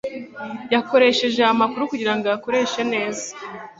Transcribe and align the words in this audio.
Yakoresheje 0.73 1.37
aya 1.41 1.61
makuru 1.61 1.89
kugirango 1.91 2.23
ayakoreshe 2.25 2.81
neza. 2.93 3.27